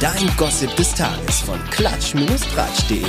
Dein 0.00 0.34
Gossip 0.38 0.74
des 0.76 0.94
Tages 0.94 1.40
von 1.42 1.58
klatsch-tratsch.de 1.72 3.04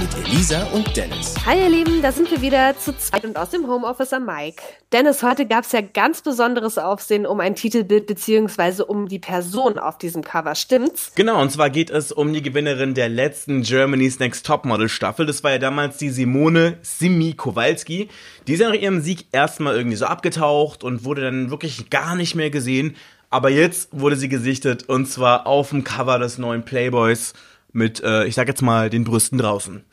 mit 0.00 0.26
Elisa 0.26 0.62
und 0.68 0.96
Dennis. 0.96 1.34
Hi 1.44 1.60
ihr 1.60 1.68
Lieben, 1.68 2.00
da 2.00 2.12
sind 2.12 2.30
wir 2.30 2.40
wieder 2.40 2.78
zu 2.78 2.96
zweit 2.96 3.24
und 3.26 3.36
aus 3.36 3.50
dem 3.50 3.66
Homeoffice 3.66 4.14
am 4.14 4.24
Mike. 4.24 4.62
Dennis, 4.90 5.22
heute 5.22 5.44
gab 5.44 5.64
es 5.64 5.72
ja 5.72 5.82
ganz 5.82 6.22
besonderes 6.22 6.78
Aufsehen 6.78 7.26
um 7.26 7.40
ein 7.40 7.56
Titelbild 7.56 8.06
beziehungsweise 8.06 8.86
um 8.86 9.08
die 9.08 9.18
Person 9.18 9.78
auf 9.78 9.98
diesem 9.98 10.22
Cover, 10.22 10.54
stimmt's? 10.54 11.12
Genau, 11.14 11.42
und 11.42 11.50
zwar 11.50 11.68
geht 11.68 11.90
es 11.90 12.10
um 12.10 12.32
die 12.32 12.42
Gewinnerin 12.42 12.94
der 12.94 13.10
letzten 13.10 13.60
Germany's 13.60 14.18
Next 14.18 14.46
Topmodel 14.46 14.88
Staffel. 14.88 15.26
Das 15.26 15.44
war 15.44 15.50
ja 15.50 15.58
damals 15.58 15.98
die 15.98 16.08
Simone 16.08 16.78
Simi 16.80 17.34
Kowalski. 17.34 18.08
Die 18.46 18.54
ist 18.54 18.60
ja 18.60 18.68
nach 18.68 18.80
ihrem 18.80 19.02
Sieg 19.02 19.26
erstmal 19.32 19.76
irgendwie 19.76 19.96
so 19.96 20.06
abgetaucht 20.06 20.84
und 20.84 21.04
wurde 21.04 21.20
dann 21.20 21.50
wirklich 21.50 21.90
gar 21.90 22.14
nicht 22.14 22.34
mehr 22.34 22.48
gesehen. 22.48 22.96
Aber 23.30 23.50
jetzt 23.50 23.88
wurde 23.92 24.16
sie 24.16 24.28
gesichtet 24.28 24.88
und 24.88 25.06
zwar 25.06 25.46
auf 25.46 25.70
dem 25.70 25.84
Cover 25.84 26.18
des 26.18 26.38
neuen 26.38 26.64
Playboys 26.64 27.34
mit, 27.72 28.02
äh, 28.02 28.24
ich 28.24 28.34
sag 28.34 28.48
jetzt 28.48 28.62
mal, 28.62 28.88
den 28.88 29.04
Brüsten 29.04 29.38
draußen. 29.38 29.84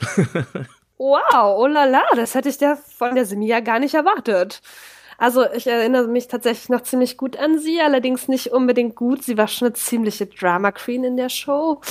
wow, 0.97 1.57
oh 1.57 1.67
la 1.67 1.85
la, 1.85 2.03
das 2.15 2.35
hätte 2.35 2.49
ich 2.49 2.59
ja 2.59 2.77
von 2.97 3.15
der 3.15 3.25
Simi 3.25 3.47
ja 3.47 3.59
gar 3.59 3.79
nicht 3.79 3.93
erwartet. 3.93 4.61
Also 5.17 5.45
ich 5.51 5.67
erinnere 5.67 6.07
mich 6.07 6.27
tatsächlich 6.27 6.69
noch 6.69 6.83
ziemlich 6.83 7.17
gut 7.17 7.37
an 7.37 7.59
sie, 7.59 7.79
allerdings 7.79 8.27
nicht 8.27 8.51
unbedingt 8.51 8.95
gut. 8.95 9.23
Sie 9.23 9.37
war 9.37 9.47
schon 9.47 9.67
eine 9.67 9.75
ziemliche 9.75 10.25
Drama 10.25 10.71
Queen 10.71 11.03
in 11.03 11.17
der 11.17 11.29
Show. 11.29 11.81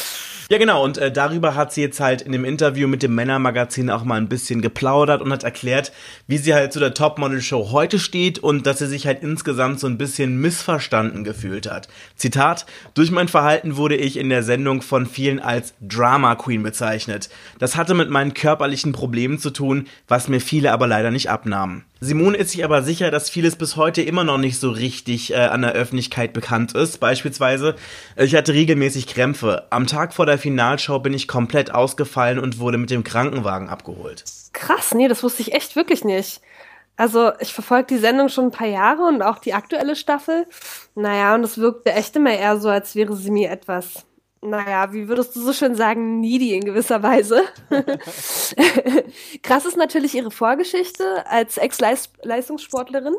Ja, 0.51 0.59
genau. 0.59 0.85
Und 0.85 0.99
äh, 0.99 1.11
darüber 1.11 1.55
hat 1.55 1.73
sie 1.73 1.81
jetzt 1.81 2.01
halt 2.01 2.23
in 2.23 2.33
dem 2.33 2.45
Interview 2.45 2.87
mit 2.87 3.03
dem 3.03 3.15
Männermagazin 3.15 3.89
auch 3.91 4.05
mal 4.05 4.17
ein 4.17 4.29
bisschen 4.29 4.61
geplaudert 4.61 5.23
und 5.23 5.33
hat 5.33 5.43
erklärt, 5.43 5.93
wie 6.27 6.39
sie 6.39 6.53
halt 6.53 6.73
zu 6.73 6.81
der 6.81 6.93
Topmodel-Show 6.95 7.71
heute 7.71 7.99
steht 7.99 8.39
und 8.39 8.67
dass 8.67 8.79
sie 8.79 8.87
sich 8.87 9.07
halt 9.07 9.23
insgesamt 9.23 9.81
so 9.81 9.87
ein 9.87 9.99
bisschen 9.99 10.41
missverstanden 10.41 11.25
gefühlt 11.25 11.71
hat. 11.71 11.89
Zitat, 12.17 12.67
durch 12.93 13.11
mein 13.11 13.29
Verhalten 13.29 13.77
wurde 13.77 13.97
ich 13.97 14.19
in 14.19 14.29
der 14.29 14.43
Sendung 14.43 14.83
von 14.83 15.07
vielen 15.07 15.41
als 15.41 15.75
Drama 15.81 16.35
Queen 16.35 16.63
bezeichnet. 16.63 17.31
Das 17.59 17.77
hatte 17.77 17.95
mit 17.95 18.11
meinen 18.11 18.35
körperlichen 18.35 18.93
Problemen 18.93 19.39
zu 19.39 19.51
tun, 19.51 19.87
was 20.09 20.29
mir 20.29 20.41
viele 20.41 20.73
aber 20.73 20.87
leider 20.87 21.11
nicht 21.11 21.31
abnahmen. 21.31 21.85
Simone 22.05 22.37
ist 22.37 22.51
sich 22.51 22.65
aber 22.65 22.83
sicher, 22.83 23.11
dass 23.11 23.31
vieles 23.31 23.57
bis 23.57 23.77
heute 23.77 24.03
immer 24.03 24.25
noch 24.25 24.37
nicht 24.37 24.61
so 24.61 24.71
richtig 24.71 25.33
äh, 25.33 25.37
an 25.37 25.63
der 25.63 25.73
Öffentlichkeit 25.73 26.35
bekannt 26.35 26.75
ist. 26.75 27.01
Beispielsweise, 27.01 27.77
ich 28.17 28.35
hatte 28.35 28.53
regelmäßig 28.53 29.07
Krämpfe. 29.07 29.67
Am 29.71 29.87
Tag 29.87 30.13
vor 30.13 30.27
der 30.27 30.39
Finalshow 30.39 30.99
bin 30.99 31.15
ich 31.15 31.29
komplett 31.29 31.75
ausgefallen 31.75 32.39
und 32.39 32.59
wurde 32.59 32.77
mit 32.77 32.91
dem 32.91 33.05
Krankenwagen 33.05 33.71
abgeholt. 33.71 34.25
Krass, 34.53 34.95
nee, 34.95 35.09
das 35.09 35.23
wusste 35.23 35.43
ich 35.43 35.55
echt 35.55 35.77
wirklich 35.77 36.05
nicht. 36.05 36.43
Also 36.97 37.33
ich 37.41 37.53
verfolge 37.53 37.87
die 37.95 37.99
Sendung 37.99 38.29
schon 38.29 38.47
ein 38.47 38.53
paar 38.53 38.69
Jahre 38.69 39.03
und 39.05 39.23
auch 39.23 39.39
die 39.39 39.55
aktuelle 39.55 39.97
Staffel. 39.97 40.47
Naja, 40.95 41.35
und 41.35 41.43
es 41.43 41.59
wirkte 41.59 41.93
echt 41.93 42.15
immer 42.17 42.35
eher 42.35 42.59
so, 42.61 42.69
als 42.69 42.95
wäre 42.95 43.17
sie 43.17 43.31
mir 43.31 43.51
etwas 43.51 44.05
naja, 44.45 44.93
wie 44.93 45.09
würdest 45.09 45.35
du 45.35 45.41
so 45.41 45.53
schön 45.53 45.75
sagen, 45.75 46.21
needy 46.21 46.55
in 46.55 46.65
gewisser 46.65 47.03
Weise. 47.03 47.43
Krass 49.43 49.65
ist 49.65 49.77
natürlich 49.77 50.15
ihre 50.15 50.31
Vorgeschichte 50.31 51.25
als 51.27 51.57
Ex-Leistungssportlerin. 51.57 53.15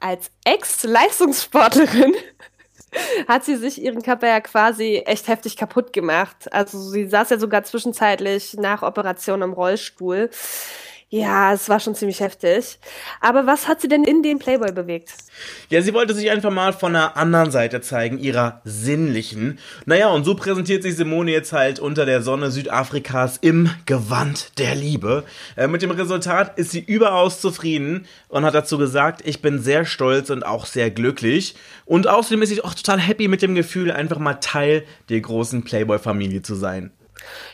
Als 0.00 0.30
Ex-Leistungssportlerin 0.44 2.14
hat 3.28 3.44
sie 3.44 3.56
sich 3.56 3.82
ihren 3.82 4.02
Körper 4.02 4.28
ja 4.28 4.40
quasi 4.40 5.02
echt 5.04 5.28
heftig 5.28 5.56
kaputt 5.56 5.92
gemacht. 5.92 6.52
Also 6.52 6.78
sie 6.78 7.06
saß 7.06 7.30
ja 7.30 7.38
sogar 7.38 7.64
zwischenzeitlich 7.64 8.54
nach 8.54 8.82
Operation 8.82 9.42
im 9.42 9.52
Rollstuhl. 9.52 10.30
Ja, 11.10 11.54
es 11.54 11.70
war 11.70 11.80
schon 11.80 11.94
ziemlich 11.94 12.20
heftig. 12.20 12.78
Aber 13.22 13.46
was 13.46 13.66
hat 13.66 13.80
sie 13.80 13.88
denn 13.88 14.04
in 14.04 14.22
den 14.22 14.38
Playboy 14.38 14.72
bewegt? 14.72 15.14
Ja, 15.70 15.80
sie 15.80 15.94
wollte 15.94 16.12
sich 16.12 16.30
einfach 16.30 16.50
mal 16.50 16.74
von 16.74 16.94
einer 16.94 17.16
anderen 17.16 17.50
Seite 17.50 17.80
zeigen, 17.80 18.18
ihrer 18.18 18.60
sinnlichen. 18.64 19.58
Naja, 19.86 20.08
und 20.08 20.24
so 20.24 20.34
präsentiert 20.34 20.82
sich 20.82 20.96
Simone 20.96 21.30
jetzt 21.30 21.54
halt 21.54 21.80
unter 21.80 22.04
der 22.04 22.20
Sonne 22.20 22.50
Südafrikas 22.50 23.38
im 23.38 23.70
Gewand 23.86 24.58
der 24.58 24.74
Liebe. 24.74 25.24
Äh, 25.56 25.66
mit 25.68 25.80
dem 25.80 25.92
Resultat 25.92 26.58
ist 26.58 26.72
sie 26.72 26.80
überaus 26.80 27.40
zufrieden 27.40 28.06
und 28.28 28.44
hat 28.44 28.54
dazu 28.54 28.76
gesagt, 28.76 29.22
ich 29.26 29.40
bin 29.40 29.62
sehr 29.62 29.86
stolz 29.86 30.28
und 30.28 30.44
auch 30.44 30.66
sehr 30.66 30.90
glücklich. 30.90 31.54
Und 31.86 32.06
außerdem 32.06 32.42
ist 32.42 32.50
sie 32.50 32.62
auch 32.62 32.74
total 32.74 33.00
happy 33.00 33.28
mit 33.28 33.40
dem 33.40 33.54
Gefühl, 33.54 33.90
einfach 33.90 34.18
mal 34.18 34.34
Teil 34.34 34.84
der 35.08 35.22
großen 35.22 35.64
Playboy-Familie 35.64 36.42
zu 36.42 36.54
sein. 36.54 36.92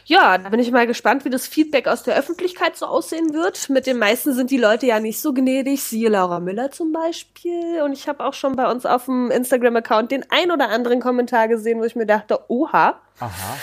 Ja, 0.04 0.36
da 0.38 0.48
bin 0.50 0.60
ich 0.60 0.70
mal 0.70 0.86
gespannt, 0.86 1.25
wie 1.25 1.30
das 1.30 1.47
Feedback 1.47 1.88
aus 1.88 2.02
der 2.02 2.16
Öffentlichkeit 2.16 2.76
so 2.76 2.86
aussehen 2.86 3.32
wird. 3.32 3.70
Mit 3.70 3.86
den 3.86 3.98
meisten 3.98 4.34
sind 4.34 4.50
die 4.50 4.58
Leute 4.58 4.86
ja 4.86 5.00
nicht 5.00 5.20
so 5.20 5.32
gnädig, 5.32 5.82
siehe 5.82 6.08
Laura 6.08 6.41
Müller 6.41 6.70
zum 6.70 6.92
Beispiel. 6.92 7.82
Und 7.82 7.92
ich 7.92 8.08
habe 8.08 8.24
auch 8.24 8.34
schon 8.34 8.56
bei 8.56 8.70
uns 8.70 8.84
auf 8.84 9.06
dem 9.06 9.30
Instagram-Account 9.30 10.10
den 10.10 10.24
ein 10.30 10.50
oder 10.50 10.69
anderen 10.69 11.00
Kommentar 11.00 11.48
gesehen, 11.48 11.80
wo 11.80 11.84
ich 11.84 11.97
mir 11.97 12.06
dachte, 12.06 12.41
oha. 12.48 13.00
Aha. 13.20 13.56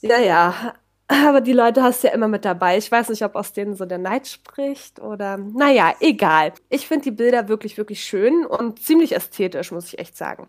Ja, 0.00 0.18
ja. 0.18 0.74
Aber 1.08 1.40
die 1.40 1.52
Leute 1.52 1.84
hast 1.84 2.02
du 2.02 2.08
ja 2.08 2.14
immer 2.14 2.26
mit 2.26 2.44
dabei. 2.44 2.78
Ich 2.78 2.90
weiß 2.90 3.10
nicht, 3.10 3.22
ob 3.22 3.36
aus 3.36 3.52
denen 3.52 3.76
so 3.76 3.84
der 3.84 3.98
Neid 3.98 4.26
spricht 4.26 4.98
oder. 5.00 5.36
Naja, 5.38 5.94
egal. 6.00 6.52
Ich 6.68 6.88
finde 6.88 7.04
die 7.04 7.10
Bilder 7.12 7.48
wirklich, 7.48 7.78
wirklich 7.78 8.02
schön 8.02 8.44
und 8.44 8.82
ziemlich 8.82 9.14
ästhetisch, 9.14 9.70
muss 9.70 9.86
ich 9.86 10.00
echt 10.00 10.16
sagen. 10.16 10.48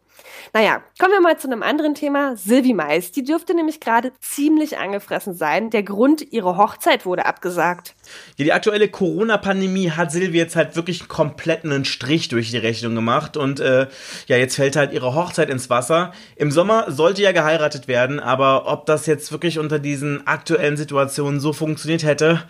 Naja, 0.53 0.81
kommen 0.99 1.13
wir 1.13 1.21
mal 1.21 1.37
zu 1.37 1.47
einem 1.47 1.61
anderen 1.61 1.93
Thema. 1.93 2.35
Silvi 2.35 2.73
Mais. 2.73 3.11
Die 3.11 3.23
dürfte 3.23 3.53
nämlich 3.53 3.79
gerade 3.79 4.13
ziemlich 4.19 4.79
angefressen 4.79 5.35
sein. 5.35 5.69
Der 5.69 5.83
Grund, 5.83 6.31
ihre 6.31 6.57
Hochzeit 6.57 7.05
wurde 7.05 7.27
abgesagt. 7.27 7.93
Ja, 8.37 8.45
die 8.45 8.53
aktuelle 8.53 8.87
Corona-Pandemie 8.87 9.91
hat 9.91 10.11
Silvi 10.11 10.37
jetzt 10.37 10.55
halt 10.55 10.75
wirklich 10.75 11.07
komplett 11.07 11.65
einen 11.65 11.85
Strich 11.85 12.29
durch 12.29 12.49
die 12.49 12.57
Rechnung 12.57 12.95
gemacht 12.95 13.37
und 13.37 13.59
äh, 13.59 13.87
ja, 14.25 14.37
jetzt 14.37 14.55
fällt 14.55 14.75
halt 14.75 14.91
ihre 14.91 15.13
Hochzeit 15.13 15.49
ins 15.49 15.69
Wasser. 15.69 16.13
Im 16.35 16.49
Sommer 16.49 16.91
sollte 16.91 17.21
ja 17.21 17.31
geheiratet 17.31 17.87
werden, 17.87 18.19
aber 18.19 18.67
ob 18.67 18.87
das 18.87 19.05
jetzt 19.05 19.31
wirklich 19.31 19.59
unter 19.59 19.77
diesen 19.77 20.25
aktuellen 20.47 20.77
Situationen 20.77 21.41
so 21.41 21.51
funktioniert 21.51 22.03
hätte, 22.03 22.43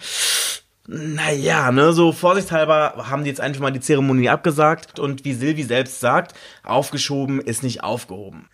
naja, 0.85 1.71
ne, 1.71 1.91
so 1.93 2.11
vorsichtshalber 2.11 3.09
haben 3.09 3.23
die 3.23 3.29
jetzt 3.29 3.41
einfach 3.41 3.59
mal 3.59 3.71
die 3.71 3.79
Zeremonie 3.79 4.29
abgesagt 4.29 4.99
und 4.99 5.25
wie 5.25 5.33
Silvi 5.33 5.63
selbst 5.63 5.99
sagt, 5.99 6.35
aufgeschoben 6.63 7.41
ist 7.41 7.63
nicht 7.63 7.83
aufgehoben. 7.83 8.49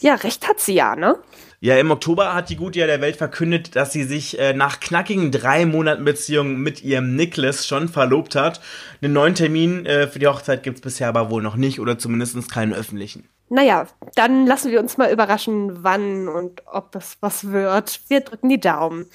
Ja, 0.00 0.14
recht 0.14 0.48
hat 0.48 0.60
sie 0.60 0.74
ja, 0.74 0.96
ne? 0.96 1.16
Ja, 1.60 1.76
im 1.78 1.90
Oktober 1.90 2.34
hat 2.34 2.50
die 2.50 2.56
Gute 2.56 2.80
ja 2.80 2.86
der 2.86 3.00
Welt 3.00 3.16
verkündet, 3.16 3.76
dass 3.76 3.92
sie 3.92 4.04
sich 4.04 4.38
äh, 4.38 4.52
nach 4.52 4.78
knackigen 4.78 5.32
drei 5.32 5.64
Monaten 5.64 6.04
Beziehung 6.04 6.58
mit 6.58 6.82
ihrem 6.82 7.16
Nicholas 7.16 7.66
schon 7.66 7.88
verlobt 7.88 8.34
hat. 8.36 8.60
Den 9.02 9.14
neuen 9.14 9.34
Termin 9.34 9.86
äh, 9.86 10.06
für 10.06 10.18
die 10.18 10.26
Hochzeit 10.26 10.62
gibt's 10.62 10.82
bisher 10.82 11.08
aber 11.08 11.30
wohl 11.30 11.42
noch 11.42 11.56
nicht 11.56 11.80
oder 11.80 11.98
zumindest 11.98 12.52
keinen 12.52 12.74
öffentlichen. 12.74 13.28
Naja, 13.48 13.86
dann 14.16 14.46
lassen 14.46 14.70
wir 14.72 14.80
uns 14.80 14.98
mal 14.98 15.12
überraschen, 15.12 15.84
wann 15.84 16.28
und 16.28 16.62
ob 16.66 16.92
das 16.92 17.16
was 17.20 17.52
wird. 17.52 18.00
Wir 18.08 18.20
drücken 18.20 18.48
die 18.48 18.60
Daumen. 18.60 19.06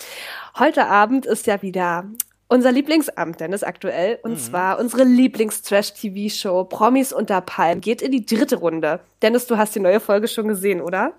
Heute 0.58 0.88
Abend 0.88 1.26
ist 1.26 1.48
ja 1.48 1.62
wieder 1.62 2.06
unser 2.52 2.74
Lieblingsamt, 2.74 3.40
Dennis, 3.40 3.64
aktuell. 3.64 4.20
Und 4.24 4.34
mhm. 4.34 4.38
zwar 4.38 4.78
unsere 4.78 5.06
Lieblings-Trash-TV-Show 5.06 6.66
Promis 6.66 7.14
unter 7.14 7.40
Palm 7.40 7.80
geht 7.80 8.02
in 8.02 8.12
die 8.12 8.26
dritte 8.26 8.58
Runde. 8.58 9.00
Dennis, 9.22 9.48
du 9.48 9.58
hast 9.58 9.74
die 9.74 9.80
neue 9.80 10.02
Folge 10.02 10.28
schon 10.28 10.50
gesehen, 10.50 10.82
oder? 10.82 11.14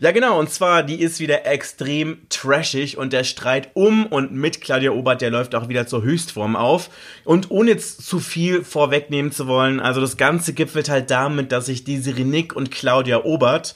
Ja, 0.00 0.12
genau. 0.12 0.38
Und 0.38 0.50
zwar, 0.50 0.82
die 0.82 1.00
ist 1.00 1.20
wieder 1.20 1.46
extrem 1.46 2.26
trashig 2.28 2.98
und 2.98 3.14
der 3.14 3.24
Streit 3.24 3.70
um 3.72 4.04
und 4.04 4.32
mit 4.32 4.60
Claudia 4.60 4.90
Obert, 4.90 5.22
der 5.22 5.30
läuft 5.30 5.54
auch 5.54 5.70
wieder 5.70 5.86
zur 5.86 6.02
Höchstform 6.02 6.54
auf. 6.54 6.90
Und 7.24 7.50
ohne 7.50 7.70
jetzt 7.70 8.06
zu 8.06 8.18
viel 8.18 8.62
vorwegnehmen 8.62 9.32
zu 9.32 9.46
wollen, 9.46 9.80
also 9.80 10.02
das 10.02 10.18
Ganze 10.18 10.52
gipfelt 10.52 10.90
halt 10.90 11.10
damit, 11.10 11.50
dass 11.50 11.64
sich 11.66 11.84
die 11.84 11.96
Nick 12.24 12.54
und 12.54 12.70
Claudia 12.70 13.24
Obert 13.24 13.74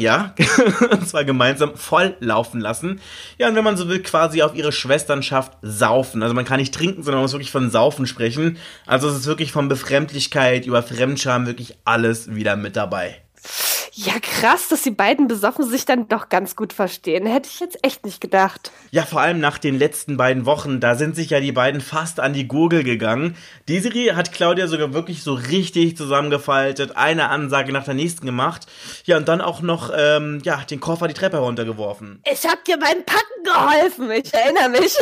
ja, 0.00 0.34
und 0.90 1.08
zwar 1.08 1.24
gemeinsam 1.24 1.76
voll 1.76 2.16
laufen 2.20 2.60
lassen. 2.60 3.00
Ja, 3.38 3.48
und 3.48 3.54
wenn 3.54 3.64
man 3.64 3.76
so 3.76 3.88
will, 3.88 4.02
quasi 4.02 4.42
auf 4.42 4.54
ihre 4.54 4.72
Schwesternschaft 4.72 5.52
saufen. 5.62 6.22
Also 6.22 6.34
man 6.34 6.44
kann 6.44 6.60
nicht 6.60 6.74
trinken, 6.74 7.02
sondern 7.02 7.18
man 7.18 7.24
muss 7.24 7.32
wirklich 7.32 7.50
von 7.50 7.70
Saufen 7.70 8.06
sprechen. 8.06 8.58
Also 8.86 9.08
es 9.08 9.16
ist 9.16 9.26
wirklich 9.26 9.52
von 9.52 9.68
Befremdlichkeit 9.68 10.66
über 10.66 10.82
Fremdscham 10.82 11.46
wirklich 11.46 11.76
alles 11.84 12.34
wieder 12.34 12.56
mit 12.56 12.76
dabei. 12.76 13.22
Ja, 14.00 14.12
krass, 14.22 14.68
dass 14.68 14.82
die 14.82 14.92
beiden 14.92 15.26
besoffen 15.26 15.68
sich 15.68 15.84
dann 15.84 16.06
doch 16.06 16.28
ganz 16.28 16.54
gut 16.54 16.72
verstehen. 16.72 17.26
Hätte 17.26 17.48
ich 17.52 17.58
jetzt 17.58 17.84
echt 17.84 18.06
nicht 18.06 18.20
gedacht. 18.20 18.70
Ja, 18.92 19.04
vor 19.04 19.20
allem 19.20 19.40
nach 19.40 19.58
den 19.58 19.76
letzten 19.76 20.16
beiden 20.16 20.46
Wochen, 20.46 20.78
da 20.78 20.94
sind 20.94 21.16
sich 21.16 21.30
ja 21.30 21.40
die 21.40 21.50
beiden 21.50 21.80
fast 21.80 22.20
an 22.20 22.32
die 22.32 22.46
Gurgel 22.46 22.84
gegangen. 22.84 23.36
Die 23.66 23.80
Serie 23.80 24.14
hat 24.14 24.30
Claudia 24.30 24.68
sogar 24.68 24.94
wirklich 24.94 25.24
so 25.24 25.34
richtig 25.34 25.96
zusammengefaltet, 25.96 26.96
eine 26.96 27.28
Ansage 27.28 27.72
nach 27.72 27.82
der 27.82 27.94
nächsten 27.94 28.24
gemacht. 28.24 28.68
Ja, 29.04 29.16
und 29.16 29.26
dann 29.26 29.40
auch 29.40 29.62
noch, 29.62 29.90
ähm, 29.92 30.42
ja, 30.44 30.58
den 30.58 30.78
Koffer 30.78 31.08
die 31.08 31.14
Treppe 31.14 31.38
heruntergeworfen. 31.38 32.22
Ich 32.30 32.46
hab 32.48 32.64
dir 32.66 32.78
beim 32.78 33.04
Packen 33.04 33.42
geholfen, 33.42 34.12
ich 34.12 34.32
erinnere 34.32 34.68
mich. 34.68 34.96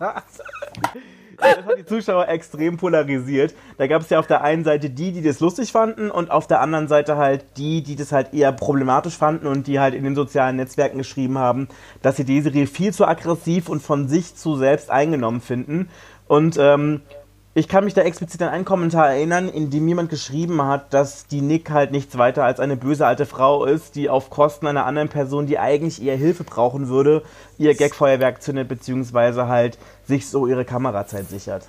das 1.40 1.64
hat 1.64 1.78
die 1.78 1.84
Zuschauer 1.84 2.28
extrem 2.28 2.76
polarisiert. 2.76 3.54
Da 3.78 3.86
gab 3.86 4.02
es 4.02 4.10
ja 4.10 4.18
auf 4.18 4.26
der 4.26 4.42
einen 4.42 4.64
Seite 4.64 4.90
die, 4.90 5.12
die 5.12 5.22
das 5.22 5.40
lustig 5.40 5.72
fanden 5.72 6.10
und 6.10 6.30
auf 6.30 6.46
der 6.46 6.60
anderen 6.60 6.88
Seite 6.88 7.16
halt 7.16 7.44
die, 7.56 7.82
die 7.82 7.96
das 7.96 8.12
halt 8.12 8.32
eher 8.32 8.52
problematisch 8.52 9.16
fanden 9.16 9.46
und 9.46 9.66
die 9.66 9.80
halt 9.80 9.94
in 9.94 10.04
den 10.04 10.14
sozialen 10.14 10.56
Netzwerken 10.56 10.98
geschrieben 10.98 11.38
haben, 11.38 11.68
dass 12.02 12.16
sie 12.16 12.24
die 12.24 12.40
Serie 12.40 12.66
viel 12.66 12.92
zu 12.92 13.06
aggressiv 13.06 13.68
und 13.68 13.82
von 13.82 14.08
sich 14.08 14.36
zu 14.36 14.56
selbst 14.56 14.90
eingenommen 14.90 15.40
finden. 15.40 15.88
Und 16.26 16.56
ähm, 16.58 17.02
Ich 17.52 17.66
kann 17.66 17.82
mich 17.82 17.94
da 17.94 18.02
explizit 18.02 18.40
an 18.42 18.50
einen 18.50 18.64
Kommentar 18.64 19.10
erinnern, 19.10 19.48
in 19.48 19.70
dem 19.70 19.88
jemand 19.88 20.08
geschrieben 20.08 20.62
hat, 20.62 20.94
dass 20.94 21.26
die 21.26 21.40
Nick 21.40 21.70
halt 21.70 21.90
nichts 21.90 22.16
weiter 22.16 22.44
als 22.44 22.60
eine 22.60 22.76
böse 22.76 23.04
alte 23.04 23.26
Frau 23.26 23.64
ist, 23.64 23.96
die 23.96 24.08
auf 24.08 24.30
Kosten 24.30 24.68
einer 24.68 24.86
anderen 24.86 25.08
Person, 25.08 25.46
die 25.46 25.58
eigentlich 25.58 26.00
eher 26.00 26.16
Hilfe 26.16 26.44
brauchen 26.44 26.86
würde, 26.86 27.24
ihr 27.58 27.74
Gagfeuerwerk 27.74 28.40
zündet, 28.40 28.68
beziehungsweise 28.68 29.48
halt 29.48 29.78
sich 30.06 30.28
so 30.28 30.46
ihre 30.46 30.64
Kamerazeit 30.64 31.28
sichert. 31.28 31.66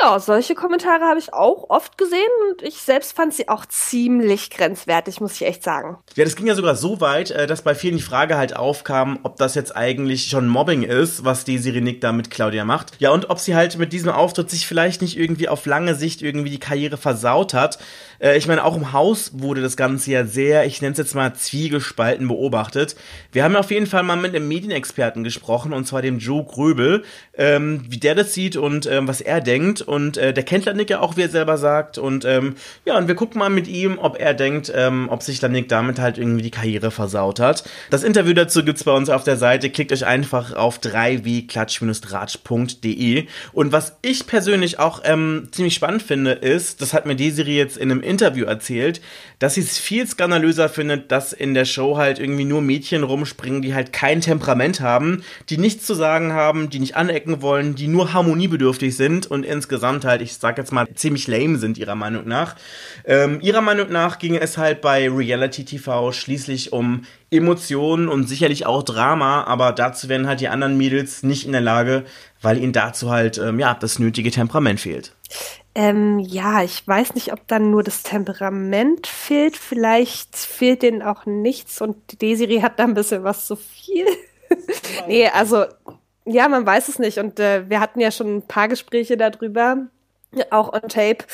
Ja, 0.00 0.20
solche 0.20 0.54
Kommentare 0.54 1.04
habe 1.04 1.18
ich 1.18 1.34
auch 1.34 1.70
oft 1.70 1.98
gesehen 1.98 2.20
und 2.48 2.62
ich 2.62 2.76
selbst 2.76 3.16
fand 3.16 3.34
sie 3.34 3.48
auch 3.48 3.66
ziemlich 3.66 4.50
grenzwertig, 4.50 5.20
muss 5.20 5.34
ich 5.34 5.46
echt 5.46 5.64
sagen. 5.64 5.98
Ja, 6.14 6.24
das 6.24 6.36
ging 6.36 6.46
ja 6.46 6.54
sogar 6.54 6.76
so 6.76 7.00
weit, 7.00 7.32
äh, 7.32 7.48
dass 7.48 7.62
bei 7.62 7.74
vielen 7.74 7.96
die 7.96 8.02
Frage 8.02 8.36
halt 8.36 8.54
aufkam, 8.54 9.18
ob 9.24 9.36
das 9.38 9.56
jetzt 9.56 9.74
eigentlich 9.74 10.28
schon 10.28 10.46
Mobbing 10.46 10.84
ist, 10.84 11.24
was 11.24 11.44
die 11.44 11.58
Sirenik 11.58 12.00
da 12.00 12.12
mit 12.12 12.30
Claudia 12.30 12.64
macht. 12.64 12.92
Ja, 13.00 13.10
und 13.10 13.28
ob 13.28 13.40
sie 13.40 13.56
halt 13.56 13.76
mit 13.76 13.92
diesem 13.92 14.10
Auftritt 14.10 14.50
sich 14.50 14.68
vielleicht 14.68 15.02
nicht 15.02 15.18
irgendwie 15.18 15.48
auf 15.48 15.66
lange 15.66 15.96
Sicht 15.96 16.22
irgendwie 16.22 16.50
die 16.50 16.60
Karriere 16.60 16.96
versaut 16.96 17.52
hat. 17.52 17.78
Äh, 18.20 18.36
ich 18.38 18.46
meine, 18.46 18.64
auch 18.64 18.76
im 18.76 18.92
Haus 18.92 19.32
wurde 19.34 19.62
das 19.62 19.76
Ganze 19.76 20.12
ja 20.12 20.24
sehr, 20.24 20.64
ich 20.64 20.80
nenne 20.80 20.92
es 20.92 20.98
jetzt 20.98 21.16
mal 21.16 21.34
zwiegespalten 21.34 22.28
beobachtet. 22.28 22.94
Wir 23.32 23.42
haben 23.42 23.54
ja 23.54 23.60
auf 23.60 23.70
jeden 23.72 23.86
Fall 23.86 24.04
mal 24.04 24.16
mit 24.16 24.34
einem 24.34 24.46
Medienexperten 24.46 25.24
gesprochen, 25.24 25.72
und 25.72 25.86
zwar 25.86 26.02
dem 26.02 26.18
Joe 26.18 26.44
Gröbel, 26.44 27.02
ähm, 27.36 27.84
wie 27.88 27.98
der 27.98 28.14
das 28.14 28.32
sieht 28.32 28.56
und 28.56 28.86
ähm, 28.86 29.08
was 29.08 29.20
er 29.20 29.40
denkt 29.40 29.87
und 29.88 30.16
äh, 30.16 30.32
der 30.32 30.44
kennt 30.44 30.66
Lanik 30.66 30.90
ja 30.90 31.00
auch, 31.00 31.16
wie 31.16 31.22
er 31.22 31.28
selber 31.28 31.58
sagt. 31.58 31.98
Und 31.98 32.24
ähm, 32.24 32.54
ja, 32.84 32.96
und 32.96 33.08
wir 33.08 33.16
gucken 33.16 33.38
mal 33.38 33.50
mit 33.50 33.66
ihm, 33.66 33.98
ob 33.98 34.20
er 34.20 34.34
denkt, 34.34 34.70
ähm, 34.74 35.08
ob 35.10 35.22
sich 35.22 35.40
Lanik 35.40 35.68
damit 35.68 35.98
halt 35.98 36.18
irgendwie 36.18 36.42
die 36.42 36.50
Karriere 36.50 36.90
versaut 36.90 37.40
hat. 37.40 37.64
Das 37.90 38.04
Interview 38.04 38.34
dazu 38.34 38.64
gibt's 38.64 38.84
bei 38.84 38.92
uns 38.92 39.08
auf 39.10 39.24
der 39.24 39.36
Seite. 39.36 39.70
Klickt 39.70 39.92
euch 39.92 40.06
einfach 40.06 40.54
auf 40.54 40.80
3w-klatsch-ratsch.de. 40.80 43.26
Und 43.52 43.72
was 43.72 43.96
ich 44.02 44.26
persönlich 44.26 44.78
auch 44.78 45.00
ähm, 45.04 45.48
ziemlich 45.50 45.74
spannend 45.74 46.02
finde, 46.02 46.32
ist, 46.32 46.82
das 46.82 46.92
hat 46.92 47.06
mir 47.06 47.16
Desiree 47.16 47.56
jetzt 47.56 47.78
in 47.78 47.90
einem 47.90 48.02
Interview 48.02 48.44
erzählt, 48.44 49.00
dass 49.38 49.54
sie 49.54 49.62
es 49.62 49.78
viel 49.78 50.06
skandalöser 50.06 50.68
findet, 50.68 51.10
dass 51.10 51.32
in 51.32 51.54
der 51.54 51.64
Show 51.64 51.96
halt 51.96 52.18
irgendwie 52.18 52.44
nur 52.44 52.60
Mädchen 52.60 53.04
rumspringen, 53.04 53.62
die 53.62 53.72
halt 53.74 53.90
kein 53.92 54.20
Temperament 54.20 54.80
haben, 54.80 55.22
die 55.48 55.56
nichts 55.56 55.86
zu 55.86 55.94
sagen 55.94 56.34
haben, 56.34 56.68
die 56.70 56.78
nicht 56.78 56.96
anecken 56.96 57.40
wollen, 57.40 57.74
die 57.74 57.88
nur 57.88 58.12
harmoniebedürftig 58.12 58.94
sind 58.96 59.26
und 59.26 59.44
insgesamt 59.44 59.77
insgesamt 59.78 60.04
halt, 60.04 60.22
ich 60.22 60.36
sag 60.36 60.58
jetzt 60.58 60.72
mal, 60.72 60.86
ziemlich 60.94 61.28
lame 61.28 61.56
sind, 61.56 61.78
ihrer 61.78 61.94
Meinung 61.94 62.26
nach. 62.26 62.56
Ähm, 63.04 63.40
ihrer 63.40 63.60
Meinung 63.60 63.90
nach 63.90 64.18
ging 64.18 64.36
es 64.36 64.58
halt 64.58 64.80
bei 64.80 65.08
Reality 65.08 65.64
TV 65.64 66.10
schließlich 66.10 66.72
um 66.72 67.04
Emotionen 67.30 68.08
und 68.08 68.28
sicherlich 68.28 68.66
auch 68.66 68.82
Drama, 68.82 69.44
aber 69.44 69.72
dazu 69.72 70.08
wären 70.08 70.26
halt 70.26 70.40
die 70.40 70.48
anderen 70.48 70.76
Mädels 70.76 71.22
nicht 71.22 71.46
in 71.46 71.52
der 71.52 71.60
Lage, 71.60 72.04
weil 72.42 72.58
ihnen 72.58 72.72
dazu 72.72 73.10
halt, 73.10 73.38
ähm, 73.38 73.60
ja, 73.60 73.74
das 73.74 73.98
nötige 73.98 74.30
Temperament 74.32 74.80
fehlt. 74.80 75.14
Ähm, 75.74 76.18
ja, 76.18 76.64
ich 76.64 76.86
weiß 76.86 77.14
nicht, 77.14 77.32
ob 77.32 77.46
dann 77.46 77.70
nur 77.70 77.84
das 77.84 78.02
Temperament 78.02 79.06
fehlt. 79.06 79.56
Vielleicht 79.56 80.34
fehlt 80.34 80.82
denen 80.82 81.02
auch 81.02 81.24
nichts 81.24 81.80
und 81.80 82.20
Desiree 82.20 82.62
hat 82.62 82.80
da 82.80 82.84
ein 82.84 82.94
bisschen 82.94 83.22
was 83.22 83.46
zu 83.46 83.54
viel. 83.54 84.06
nee, 85.06 85.28
also 85.28 85.66
ja, 86.28 86.48
man 86.48 86.66
weiß 86.66 86.88
es 86.88 86.98
nicht. 86.98 87.18
Und 87.18 87.40
äh, 87.40 87.68
wir 87.68 87.80
hatten 87.80 88.00
ja 88.00 88.10
schon 88.10 88.36
ein 88.36 88.42
paar 88.42 88.68
Gespräche 88.68 89.16
darüber, 89.16 89.86
auch 90.50 90.72
on 90.72 90.88
tape, 90.88 91.24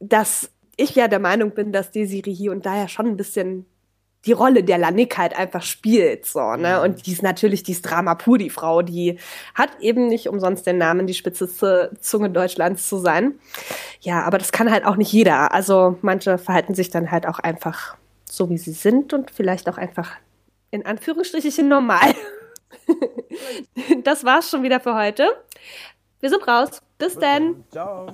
dass 0.00 0.50
ich 0.76 0.94
ja 0.94 1.08
der 1.08 1.18
Meinung 1.18 1.52
bin, 1.52 1.72
dass 1.72 1.90
die 1.90 2.06
Siri 2.06 2.34
hier 2.34 2.52
und 2.52 2.64
da 2.66 2.76
ja 2.76 2.88
schon 2.88 3.06
ein 3.06 3.16
bisschen 3.16 3.66
die 4.26 4.32
Rolle 4.32 4.64
der 4.64 4.78
Lanik 4.78 5.18
halt 5.18 5.36
einfach 5.36 5.62
spielt, 5.62 6.24
so, 6.24 6.56
ne? 6.56 6.76
Mhm. 6.78 6.82
Und 6.82 7.06
die 7.06 7.12
ist 7.12 7.22
natürlich, 7.22 7.62
die 7.62 7.72
ist 7.72 7.82
Drama 7.82 8.14
pur, 8.14 8.38
die 8.38 8.48
Frau, 8.48 8.80
die 8.80 9.18
hat 9.54 9.70
eben 9.80 10.08
nicht 10.08 10.28
umsonst 10.28 10.66
den 10.66 10.78
Namen, 10.78 11.06
die 11.06 11.12
spitzeste 11.12 11.90
Zunge 12.00 12.30
Deutschlands 12.30 12.88
zu 12.88 12.96
sein. 12.96 13.34
Ja, 14.00 14.22
aber 14.22 14.38
das 14.38 14.50
kann 14.50 14.70
halt 14.70 14.86
auch 14.86 14.96
nicht 14.96 15.12
jeder. 15.12 15.52
Also 15.52 15.98
manche 16.00 16.38
verhalten 16.38 16.74
sich 16.74 16.88
dann 16.88 17.10
halt 17.10 17.26
auch 17.26 17.38
einfach 17.38 17.96
so, 18.24 18.48
wie 18.48 18.56
sie 18.56 18.72
sind 18.72 19.12
und 19.12 19.30
vielleicht 19.30 19.68
auch 19.68 19.76
einfach 19.76 20.16
in 20.70 20.86
Anführungsstrichen 20.86 21.68
normal. 21.68 22.14
das 24.04 24.24
war's 24.24 24.50
schon 24.50 24.62
wieder 24.62 24.80
für 24.80 24.94
heute. 24.94 25.28
Wir 26.20 26.30
sind 26.30 26.46
raus. 26.46 26.80
Bis 26.96 27.16
dann. 27.18 27.64
Ciao. 27.70 28.06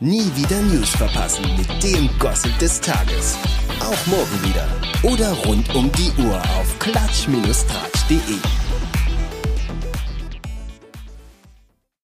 Nie 0.00 0.30
wieder 0.34 0.60
News 0.62 0.90
verpassen 0.90 1.44
mit 1.56 1.82
dem 1.82 2.08
Gossip 2.18 2.56
des 2.58 2.80
Tages. 2.80 3.36
Auch 3.80 4.06
morgen 4.06 4.44
wieder. 4.44 4.66
Oder 5.02 5.32
rund 5.44 5.74
um 5.74 5.90
die 5.92 6.12
Uhr 6.22 6.38
auf 6.38 6.78
klatsch-tratsch.de. 6.78 8.69